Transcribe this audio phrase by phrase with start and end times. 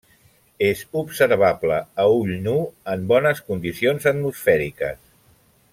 [0.67, 2.55] És observable a ull nu
[2.95, 5.03] en bones condicions atmosfèriques.